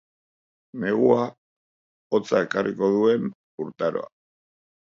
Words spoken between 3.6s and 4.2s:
urtaroa.